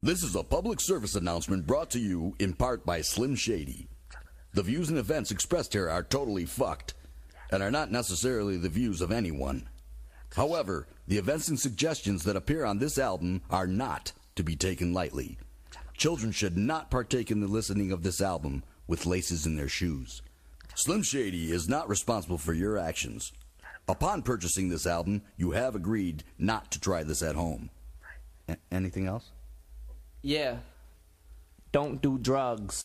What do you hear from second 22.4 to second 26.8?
your actions. Upon purchasing this album, you have agreed not to